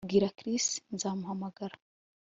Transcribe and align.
Bwira 0.07 0.29
Chris 0.37 0.67
nzamuhamagara 0.93 1.75